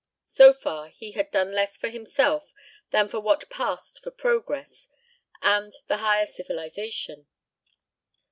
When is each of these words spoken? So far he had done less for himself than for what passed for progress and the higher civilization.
So 0.25 0.51
far 0.51 0.89
he 0.89 1.11
had 1.11 1.29
done 1.29 1.51
less 1.53 1.77
for 1.77 1.87
himself 1.89 2.51
than 2.89 3.07
for 3.07 3.19
what 3.19 3.47
passed 3.51 4.01
for 4.01 4.09
progress 4.09 4.87
and 5.43 5.71
the 5.85 5.97
higher 5.97 6.25
civilization. 6.25 7.27